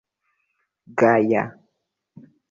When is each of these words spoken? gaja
gaja 0.97 1.43